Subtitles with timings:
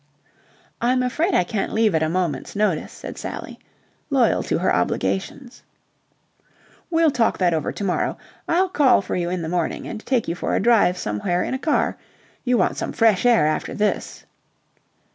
[0.81, 3.59] "I'm afraid I can't leave at a moment's notice," said Sally,
[4.09, 5.61] loyal to her obligations.
[6.89, 8.17] "We'll talk over that to morrow.
[8.47, 11.53] I'll call for you in the morning and take you for a drive somewhere in
[11.53, 11.97] a car.
[12.43, 14.25] You want some fresh air after this."